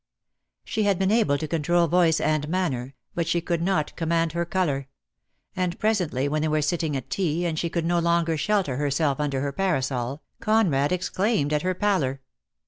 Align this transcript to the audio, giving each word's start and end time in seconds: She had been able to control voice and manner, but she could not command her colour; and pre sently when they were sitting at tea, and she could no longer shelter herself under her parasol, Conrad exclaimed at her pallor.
She 0.63 0.81
had 0.81 0.97
been 0.97 1.11
able 1.11 1.37
to 1.37 1.47
control 1.47 1.85
voice 1.85 2.19
and 2.19 2.49
manner, 2.49 2.95
but 3.13 3.27
she 3.27 3.39
could 3.39 3.61
not 3.61 3.95
command 3.95 4.31
her 4.31 4.45
colour; 4.45 4.87
and 5.55 5.77
pre 5.77 5.91
sently 5.91 6.27
when 6.27 6.41
they 6.41 6.47
were 6.47 6.63
sitting 6.63 6.97
at 6.97 7.11
tea, 7.11 7.45
and 7.45 7.59
she 7.59 7.69
could 7.69 7.85
no 7.85 7.99
longer 7.99 8.35
shelter 8.35 8.77
herself 8.77 9.19
under 9.19 9.41
her 9.41 9.51
parasol, 9.51 10.23
Conrad 10.39 10.91
exclaimed 10.91 11.53
at 11.53 11.61
her 11.61 11.75
pallor. 11.75 12.19